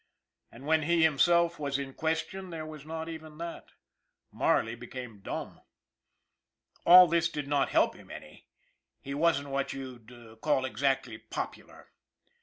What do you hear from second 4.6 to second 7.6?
became dumb. All this did